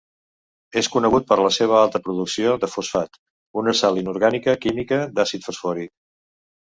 [0.79, 3.21] És conegut per la seva alta producció de fosfat,
[3.63, 5.95] una sal inorgànica química d'àcid fosfòric.